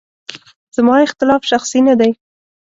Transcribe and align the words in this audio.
زما 0.75 0.95
اختلاف 1.05 1.41
شخصي 1.51 1.79
نه 1.87 1.93
دی. 1.99 2.11